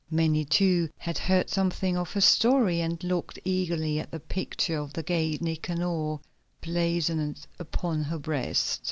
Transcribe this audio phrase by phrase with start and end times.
[0.09, 4.93] Many, too, had heard something of her story, and looked eagerly at the picture of
[4.93, 6.17] the gate Nicanor
[6.59, 8.79] blazoned upon her breast.